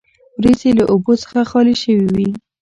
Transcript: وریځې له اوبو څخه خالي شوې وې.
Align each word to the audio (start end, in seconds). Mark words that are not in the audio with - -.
وریځې 0.37 0.69
له 0.79 0.83
اوبو 0.91 1.13
څخه 1.23 1.39
خالي 1.49 1.75
شوې 1.81 2.05
وې. 2.15 2.29